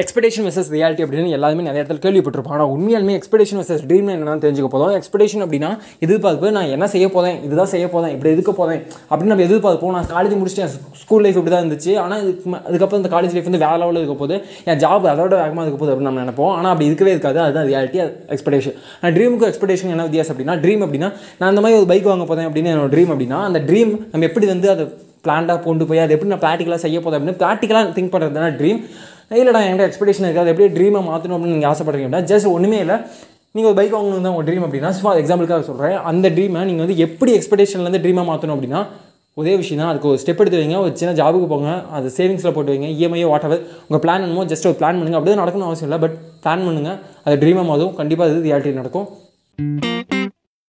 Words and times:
Expectation 0.00 0.44
versus 0.46 0.70
reality 0.76 1.02
அப்படின்னு 1.04 1.34
எல்லாருமே 1.38 1.62
நிறைய 1.68 1.82
இடத்துல 1.82 2.00
கேள்விப்பட்டிருப்போம். 2.06 2.54
ஆனால் 2.56 2.70
உண்மையாலுமே 2.74 3.14
எக்ஸ்பெக்டேஷன் 3.18 3.58
வெர்சஸ் 3.60 3.84
ட்ரீம் 3.90 4.08
என்னன்னு 4.14 4.42
தெரிஞ்சுக்க 4.44 4.70
போதும் 4.74 4.94
எக்ஸ்பெக்டேஷன் 4.98 5.44
அப்படின்னா 5.46 5.70
எதிர்பார்ப்பு 6.06 6.52
நான் 6.56 6.72
என்ன 6.76 6.88
செய்ய 6.94 7.08
போதேன் 7.16 7.38
இதுதான் 7.48 7.70
செய்ய 7.74 7.86
போதேன் 7.94 8.12
இப்படி 8.16 8.32
இருக்க 8.36 8.52
போதேன் 8.60 8.82
அப்படின்னு 9.10 9.32
நம்ம 9.34 9.46
எதிர்பார்ப்போம். 9.48 9.94
நான் 9.96 10.10
காலேஜ் 10.14 10.36
முடிச்சிட்டேன் 10.40 10.72
ஸ்கூல் 11.02 11.24
லைஃப் 11.26 11.38
இப்படி 11.40 11.54
தான் 11.54 11.64
இருந்துச்சு. 11.64 11.92
ஆனால் 12.04 12.22
இதுக்கு 12.24 12.56
அதுக்கப்புறம் 12.68 13.02
இந்த 13.02 13.12
காலேஜ் 13.16 13.34
லைஃப் 13.36 13.48
வந்து 13.50 13.62
வேற 13.66 13.74
லெவலில் 13.82 14.02
இருக்க 14.02 14.16
போது 14.22 14.34
என் 14.70 14.80
ஜாப் 14.84 15.08
அதோட 15.14 15.34
வேகமாக 15.42 15.66
இருக்க 15.66 15.80
போது 15.82 15.92
அப்படின்னு 15.92 16.10
நம்ம 16.10 16.24
நினைப்போம். 16.24 16.52
ஆனால் 16.58 16.72
அப்படி 16.72 16.90
இருக்கவே 16.90 17.12
இருக்காது. 17.16 17.40
அதுதான் 17.46 17.68
ரியாலிட்டி 17.72 18.00
எக்ஸ்பெக்டேஷன் 18.34 18.76
நான் 19.02 19.14
ட்ரீமுக்கு 19.18 19.50
எக்ஸ்பெக்டேஷன் 19.50 19.92
என்ன 19.96 20.06
வித்தியாசம் 20.08 20.34
அப்படின்னா 20.34 20.56
ட்ரீம் 20.64 20.84
அப்படின்னா 20.86 21.10
நான் 21.38 21.50
அந்த 21.50 21.62
மாதிரி 21.64 21.78
ஒரு 21.80 21.90
பைக் 21.92 22.10
வாங்க 22.12 22.26
போதேன் 22.30 22.48
அப்படின்னு 22.48 22.72
என்னோட 22.74 22.90
ட்ரீம் 22.94 23.12
அப்படின்னா 23.14 23.40
அந்த 23.50 23.60
ட்ரீம் 23.68 23.92
நம்ம 24.12 24.26
எப்படி 24.30 24.46
வந்து 24.54 24.70
அதை 24.74 24.86
பிளான்டாக 25.26 25.60
கொண்டு 25.66 25.84
போய் 25.86 26.02
அது 26.02 26.14
எப்படி 26.14 26.30
நான் 26.32 26.42
ப்ராக்டிக்கலாக 26.44 26.82
செய்ய 26.84 26.98
போதும் 27.00 27.18
அப்படின்னு 27.18 27.40
ப்ராக்டிக்கலாக 27.44 27.92
திங்க் 27.96 28.12
பண்ணுறதுனா 28.14 28.50
ட்ரீம் 28.58 28.80
இல்லைடா 29.30 29.60
என்கிட்ட 29.66 29.88
எக்ஸ்பெக்டேஷன் 29.88 30.26
இருக்காது. 30.28 30.50
எப்படி 30.52 30.68
ட்ரீமை 30.76 31.00
மாற்றணும் 31.08 31.36
அப்படின்னு 31.36 31.56
நீங்கள் 31.56 31.72
ஆசைப்படுறீங்க 31.72 32.06
அப்படின்னா 32.08 32.28
ஜஸ்ட் 32.30 32.48
ஒன்றுமே 32.54 32.78
இல்லை. 32.84 32.96
நீங்கள் 33.54 33.70
ஒரு 33.70 33.76
பைக் 33.80 33.94
வாங்கணும் 33.96 34.24
தான் 34.26 34.34
உங்கள் 34.34 34.46
ட்ரீம் 34.48 34.64
அப்படின்னா 34.66 34.90
ஃபார் 35.02 35.20
எக்ஸாம்பிளுக்காக 35.22 35.64
சொல்கிறேன் 35.68 35.98
அந்த 36.10 36.26
ட்ரீமை 36.36 36.62
நீங்கள் 36.70 36.84
வந்து 36.84 36.96
எப்படி 37.06 37.32
எக்ஸ்பெக்டேஷன்லேருந்து 37.38 38.02
ட்ரீமாக 38.04 38.26
மாற்றணும் 38.30 38.56
அப்படின்னா 38.56 38.80
ஒரே 39.40 39.52
விஷயம் 39.60 39.80
தான். 39.80 39.90
அதுக்கு 39.92 40.08
ஒரு 40.12 40.20
ஸ்டெப் 40.22 40.40
எடுத்து 40.42 40.60
வைங்க 40.60 40.78
ஒரு 40.84 40.92
சின்ன 41.00 41.12
ஜாபுக்கு 41.20 41.48
போங்க 41.52 41.72
அது 41.96 42.08
சேவிங்ஸில் 42.16 42.54
போட்டு 42.56 42.72
வைங்க 42.74 42.88
இஎம்ஐயோ 42.96 43.28
வாட் 43.32 43.46
எவர் 43.48 43.62
உங்கள் 43.88 44.02
பிளான் 44.06 44.24
என்னமோ 44.26 44.46
ஜஸ்ட் 44.52 44.68
ஒரு 44.70 44.78
பிளான் 44.80 44.98
பண்ணுங்கள் 45.00 45.20
அப்படியே 45.20 45.40
நடக்கணும் 45.42 45.68
அவசியம் 45.68 45.88
இல்லை 45.90 46.00
பட் 46.04 46.16
பிளான் 46.46 46.66
பண்ணுங்கள் 46.68 46.98
அது 47.26 47.40
ட்ரீமாக 47.44 47.70
மாதும் 47.70 47.94
கண்டிப்பாக 48.00 48.34
அது 48.34 48.48
ரியாலிட்டி 48.48 48.80
நடக்கும். 48.80 49.08